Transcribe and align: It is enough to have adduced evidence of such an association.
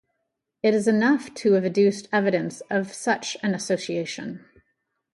It 0.63 0.73
is 0.73 0.87
enough 0.87 1.31
to 1.35 1.53
have 1.53 1.63
adduced 1.63 2.07
evidence 2.11 2.61
of 2.71 2.91
such 2.91 3.37
an 3.43 3.53
association. 3.53 4.43